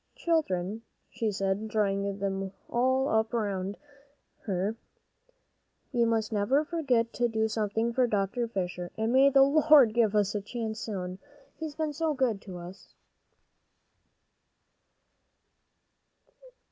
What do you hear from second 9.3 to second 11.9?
Lord give us a chance soon. He's